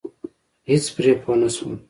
[0.69, 1.73] هېڅ پرې پوه نشوم.